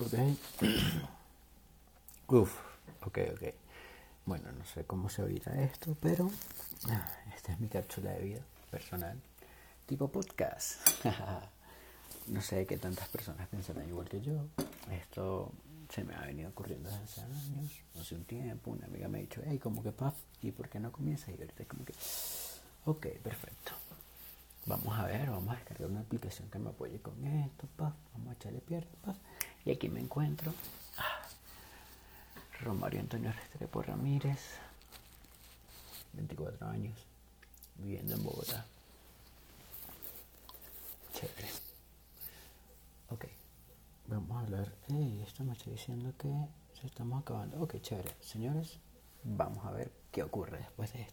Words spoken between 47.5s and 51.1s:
Ok, chévere. Señores, vamos a ver qué ocurre después de esto.